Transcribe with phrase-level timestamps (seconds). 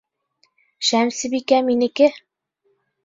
[0.87, 2.09] Шәмсебикә минеке!